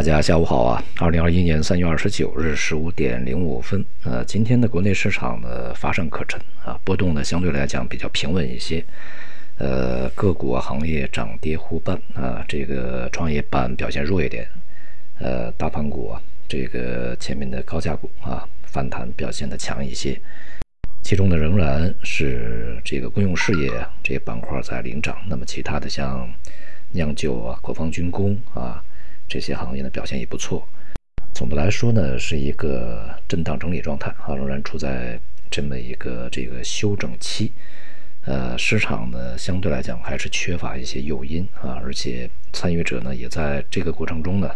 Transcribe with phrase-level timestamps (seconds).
[0.00, 0.82] 大家下午好啊！
[0.98, 8.82] 二零二一年三月二十九日十五点零五分，呃，今天的国内市场呢乏善可陈啊，波动呢相对来讲比较平稳一些，
[9.58, 14.48] 呃，个股啊行业涨跌互半啊，这个创业板表现弱一点，
[15.18, 20.18] 呃，大盘股啊这个前面的高价股啊反弹表现的强一些，
[21.02, 23.70] 其中呢仍然是这个公用事业
[24.02, 26.26] 这些板块在领涨，那么其他的像
[26.92, 28.82] 酿酒啊、国防军工啊。
[29.30, 30.66] 这些行业的表现也不错，
[31.32, 37.52] 总的来说呢，是一个震荡整理状态啊，仍然处在这么一个这个休整期。
[38.24, 44.50] 呃，市场呢相对来讲还是缺乏一些诱因啊，而且参与者呢也在这个过程中呢，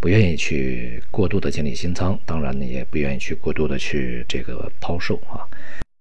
[0.00, 5.46] 不愿意去过度的建立新仓，当然呢也不愿意去过度的去这个抛售啊。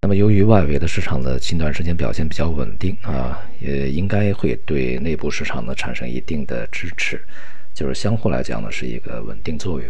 [0.01, 7.21] 那么由于外围的市场的近段时间表现比较稳定啊，也应该会对内部市场呢产生一定的支持。
[7.77, 9.87] 就是相互来讲呢，是一个稳定作用，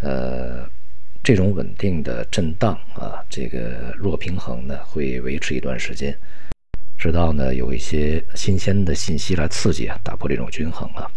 [0.00, 0.64] 呃，
[1.24, 6.16] 这种稳定的震荡啊，这个弱平衡呢，会维持一段时间，
[6.96, 11.10] 直到呢有一些新鲜的信息来刺激啊，打破这种均衡啊。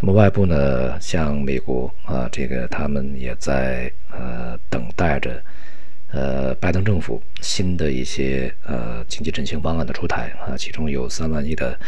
[0.00, 5.40] 那么外部呢，像美国啊，这个他们也在呃等待着。
[6.12, 11.78] 呃，拜登政府新的一些呃经济振兴方案的出台啊，其中有三万亿的，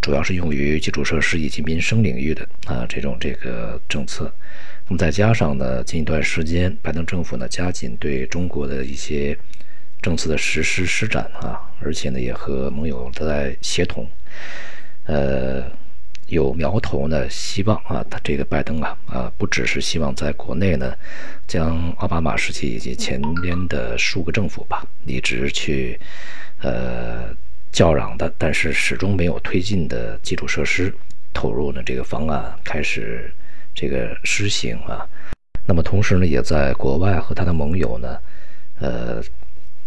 [0.00, 4.32] 主要是用于基础设施以及民生领域的啊这种这个政策。
[4.86, 9.36] 那么再加上呢，近一段时间拜登政府呢加紧对中国的一些
[10.00, 14.08] 政策的实施施展啊，而且呢也和盟友在协同，
[15.06, 15.64] 呃。
[16.28, 20.94] 有苗头呢，希望啊，他这个拜登啊啊，不只是希望在国内呢，
[21.46, 25.98] 将奥巴马时期以及前边的数个政府吧，一直去
[26.60, 27.34] 呃
[27.70, 30.94] 叫嚷的，但是始终没有推进的基础设施
[31.32, 33.30] 投入呢这个方案开始
[33.74, 35.06] 这个施行啊。
[35.66, 38.18] 那么同时呢，也在国外和他的盟友呢，
[38.80, 39.22] 呃。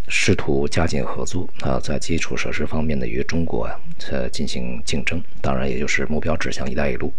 [0.09, 3.77] 试图加紧合作啊，在基础设施方面呢，与中国啊
[4.09, 7.13] 呃进行竞争，当然也就是目标指向“一带一路”。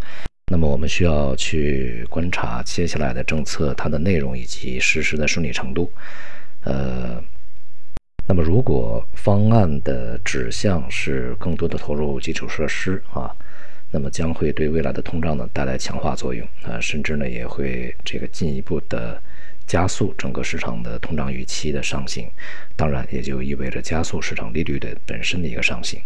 [0.50, 5.92] 那么我们需要去观察接下来的政策它的内容以及实施的顺利程度。
[6.64, 7.22] 呃，
[8.26, 13.30] 那么如果方案的指向是更多的投入基础设施啊，
[13.90, 19.20] 那么将会对未来的通胀呢带来强化作用啊，甚至呢也会这个进一步的。
[19.68, 22.26] 加速整个市场的通胀预期的上行，
[22.74, 26.00] 当然也就意味着加速市场利率的本身的一个上行。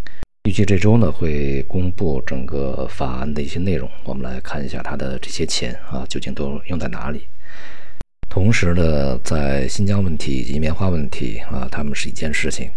[0.45, 7.25] 预计这周呢会公布整个法案的一些内容，我们来看一下它的这些钱啊究竟都用在哪里。
[8.28, 12.69] 同时呢，在新疆问题以及棉花问题啊，他们是一件事情。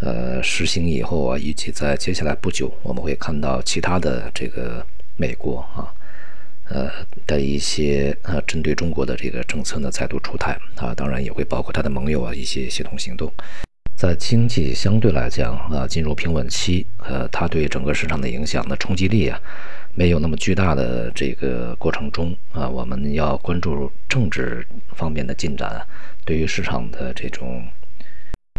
[0.00, 4.86] 呃，实行以后啊，预计在接下来不久，我们会看到其他的这个
[5.16, 5.90] 美国啊。
[6.68, 6.90] 呃
[7.26, 13.32] 的一些呃针对中国的这个政策呢再度出台啊，当然也会包括它的盟友啊一些协同行动，
[13.96, 19.38] 在经济相对来讲啊进入平稳期，呃，它对整个市场的影响的冲击力啊
[19.94, 25.86] 没有那么巨大的这个过程中啊，我们要关注政治方面的进展，
[26.24, 27.64] 对于市场的这种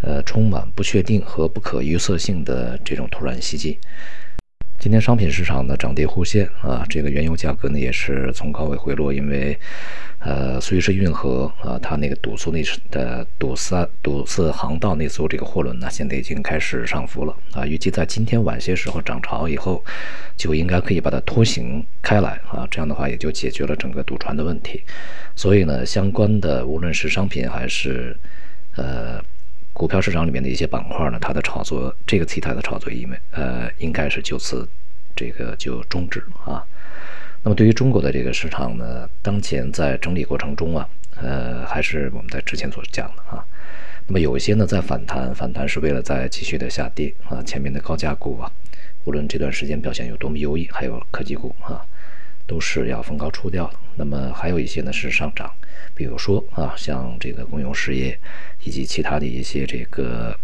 [0.02, 3.78] 呃充满不确定和不可预测性的这种突然袭击。
[4.78, 9.58] 今天商品市场呢涨跌互现啊，这个原油价格呢也是从高位回落，因为，
[10.20, 19.84] 呃，苏伊士运河啊，它那个堵塞那是的堵塞堵塞航道那艘这个货轮呢，现在已经开始上浮了啊，预计在今天晚些时候涨潮以后，
[20.38, 24.84] 就应该可以把它拖行开来啊，这样的话也就解决了整个堵船的问题，
[25.36, 28.16] 所以呢，相关的无论是商品还是，
[28.76, 29.20] 呃。
[29.76, 34.66] 股票市场里面的一些板块呢，它的炒作，这个题材的炒作，因为呃，应该是就此
[35.14, 36.64] 这个就终止啊。
[37.44, 40.88] 那么对于中国的这个市场呢，当前在整理过程中啊，
[41.18, 43.44] 呃，还是我们在之前所讲的啊。
[44.08, 47.44] 那么有一些呢在反弹，反弹是为了在继续的下跌啊。
[47.44, 48.50] 前面的高价股啊，
[49.04, 51.86] 无论这段时间表现有多么优异，还有科技股啊，
[52.48, 53.74] 都是要逢高出掉的。
[53.96, 55.52] 那么还有一些呢是上涨。
[55.94, 58.20] 比如说啊，像这个公用事业，
[58.64, 60.38] 以及其他的一些这个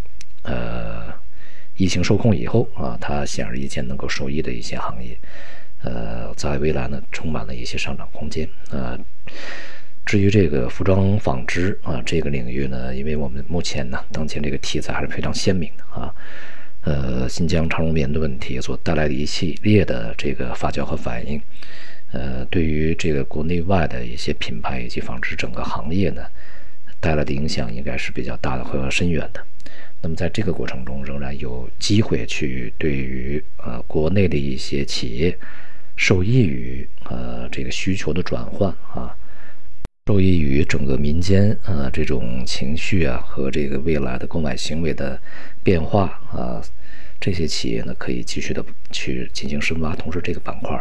[0.43, 1.13] 呃，
[1.75, 5.17] 疫情受控以后啊，它显而易见能够受益的一些行业，
[5.83, 8.97] 呃，在未来呢充满了一些上涨空间啊。
[10.05, 16.15] 至于这个服装纺织啊这个领域呢，因为我们目前呢当前这个题材还是非常鲜明的啊，
[16.83, 21.41] 呃，新疆长绒棉的问题所带来的一系列的这个发酵和反应。
[22.11, 26.23] 呃，对于这个国内外的一些品牌以及纺织整个行业呢，
[26.99, 29.41] 带来的影响应该是比较大的会和深远的。
[30.01, 35.37] 那么在这个过程中，仍然有机会去对于呃国内的一些企业
[35.95, 39.15] 受益于呃这个需求的转换啊，
[40.07, 45.17] 受益于整个民间啊这种情绪啊和这个未来的购买行为的
[45.63, 46.61] 变化啊。
[47.21, 49.95] 这些企业呢，可以继续的去进行深挖。
[49.95, 50.75] 同时，这个板块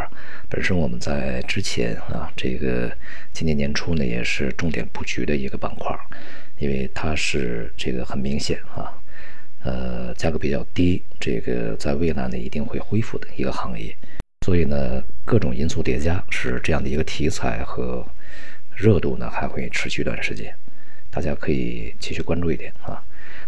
[0.48, 2.90] 本身我们在之前啊，这个
[3.34, 5.94] 今年年初呢，也是重点布局的一个板块，
[6.58, 8.90] 因为它是这个很明显啊，
[9.62, 13.94] 呃，价格比较低，这个在未来呢一定会恢复的一个行业。
[14.46, 18.02] 所以呢，各种因素叠加，是这样的一个题材和
[18.74, 20.56] 热度呢，还会持续一段时间。
[21.10, 23.02] 大家可以继续关注一点啊。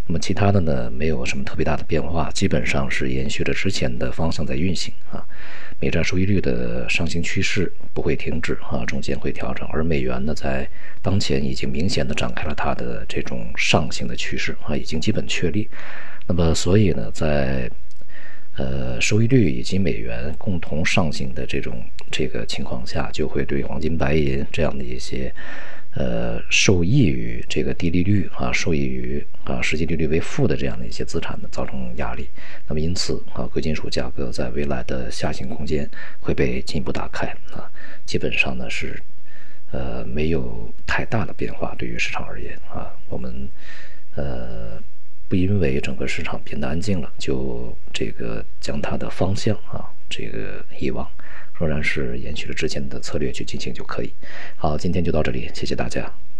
[0.05, 5.23] 那么其他的呢，没有什么特别大的变化，基本上是延续着之前的方向在运行啊。
[5.79, 10.67] 美债收益率的上行趋势不会停止啊，中间会调整，而美元呢，在
[11.01, 15.69] 当前已经明显的展开了它的这种上行的趋势啊，已经基本确立。
[16.27, 17.69] 那么所以呢，在
[18.57, 25.33] 呃收益率以及美元共同上行的这种这个情况下，就会对黄金、白银这样的一些。
[25.95, 32.27] 呃，受益于这个低利率啊，受益于啊实际利率为负的这样的一些资产呢，造成压力。
[32.67, 35.87] 那么因此啊，贵金属价格在未来的下行空间
[36.19, 37.69] 会被进一步打开啊。
[38.05, 38.99] 基本上呢是
[39.71, 43.47] 呃没有太大的变化，对于市场而言啊，我们
[44.15, 44.81] 呃
[45.27, 51.07] 不因为整个市场变得安静了，就这个将它的方向啊这个遗忘。
[51.59, 54.13] 仍然是延续着之前的策略去进行就可以。
[54.55, 56.23] 好，今天就到这里，谢谢大家。